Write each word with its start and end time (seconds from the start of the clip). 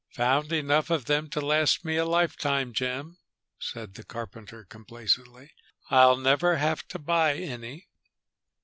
"Found 0.15 0.51
enough 0.51 0.89
of 0.89 1.05
them 1.05 1.29
to 1.29 1.39
last 1.39 1.85
me 1.85 1.95
a 1.95 2.05
lifetime, 2.05 2.73
Jim," 2.73 3.19
said 3.59 3.93
the 3.93 4.03
carpenter 4.03 4.65
complacently. 4.65 5.51
"I'll 5.91 6.17
never 6.17 6.55
have 6.57 6.87
to 6.87 6.97
buy 6.97 7.33
any." 7.35 7.87